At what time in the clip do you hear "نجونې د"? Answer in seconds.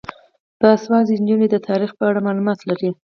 1.21-1.55